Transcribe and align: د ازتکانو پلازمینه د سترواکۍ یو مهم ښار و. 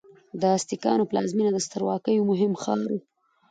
د 0.41 0.43
ازتکانو 0.57 1.07
پلازمینه 1.09 1.51
د 1.53 1.57
سترواکۍ 1.65 2.13
یو 2.15 2.29
مهم 2.31 2.51
ښار 2.61 2.81
و. 2.91 2.93